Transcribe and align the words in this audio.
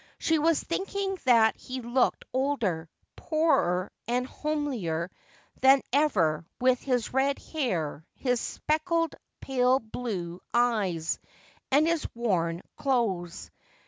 She 0.17 0.39
was 0.39 0.63
thinking 0.63 1.19
that 1.25 1.55
he 1.57 1.79
looked 1.81 2.25
older, 2.33 2.89
poorer 3.15 3.91
and 4.07 4.25
homelier 4.25 5.11
than 5.61 5.83
ever 5.93 6.43
with 6.59 6.79
his 6.81 7.13
red 7.13 7.37
hair, 7.37 8.03
his 8.15 8.41
spectacled, 8.41 9.13
pale 9.41 9.77
blue 9.79 10.41
eyes 10.55 11.19
and 11.69 11.85
his 11.85 12.07
worn 12.15 12.63
clothes. 12.77 13.51